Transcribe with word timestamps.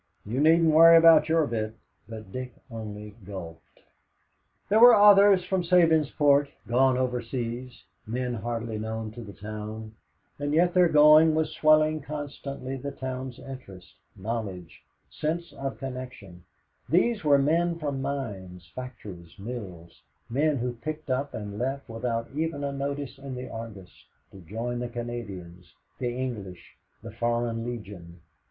"You 0.25 0.39
needn't 0.39 0.71
worry 0.71 0.97
about 0.97 1.29
your 1.29 1.45
bit." 1.45 1.75
But 2.09 2.31
Dick 2.31 2.55
only 2.71 3.15
gulped. 3.23 3.81
There 4.67 4.79
were 4.79 4.95
others 4.95 5.45
from 5.45 5.61
Sabinsport 5.63 6.47
gone 6.67 6.97
overseas 6.97 7.83
men 8.07 8.33
hardly 8.33 8.79
known 8.79 9.11
to 9.11 9.21
the 9.21 9.31
town, 9.31 9.93
and 10.39 10.55
yet 10.55 10.73
their 10.73 10.89
going 10.89 11.35
was 11.35 11.53
swelling 11.53 12.01
constantly 12.01 12.77
the 12.77 12.89
town's 12.89 13.37
interest, 13.37 13.93
knowledge, 14.15 14.81
sense 15.11 15.53
of 15.53 15.77
connection 15.77 16.45
these 16.89 17.23
were 17.23 17.37
men 17.37 17.77
from 17.77 18.01
mines, 18.01 18.71
factories, 18.73 19.37
mills, 19.37 20.01
men 20.31 20.57
who 20.57 20.73
picked 20.73 21.11
up 21.11 21.35
and 21.35 21.59
left 21.59 21.87
without 21.87 22.27
even 22.33 22.63
a 22.63 22.71
notice 22.71 23.19
in 23.19 23.35
the 23.35 23.47
Argus 23.47 24.05
to 24.31 24.39
join 24.39 24.79
the 24.79 24.89
Canadians 24.89 25.75
the 25.99 26.17
English, 26.17 26.75
the 27.03 27.11
Foreign 27.11 27.63
Legion. 27.63 28.19